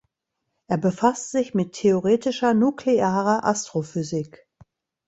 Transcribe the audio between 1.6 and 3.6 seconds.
theoretischer nuklearer